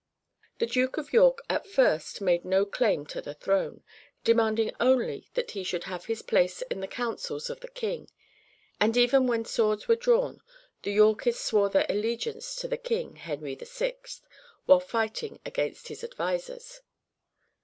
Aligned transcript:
]The 0.57 0.65
Duke 0.65 0.97
of 0.97 1.13
York 1.13 1.43
at 1.47 1.67
first 1.67 2.21
made 2.21 2.43
no 2.43 2.65
claim 2.65 3.05
to 3.05 3.21
the 3.21 3.35
throne, 3.35 3.83
demanding 4.23 4.71
only 4.79 5.29
that 5.35 5.51
he 5.51 5.63
should 5.63 5.83
have 5.83 6.05
his 6.05 6.23
place 6.23 6.63
in 6.71 6.79
the 6.79 6.87
councils 6.87 7.51
of 7.51 7.59
the 7.59 7.67
king, 7.67 8.09
and 8.79 8.97
even 8.97 9.27
when 9.27 9.45
swords 9.45 9.87
were 9.87 9.95
drawn 9.95 10.41
the 10.81 10.91
Yorkists 10.91 11.45
swore 11.45 11.69
their 11.69 11.85
allegiance 11.87 12.55
to 12.55 12.67
the 12.67 12.77
king, 12.79 13.17
Henry 13.17 13.53
VI., 13.53 13.93
while 14.65 14.79
fighting 14.79 15.39
against 15.45 15.89
his 15.89 16.03
advisers. 16.03 16.81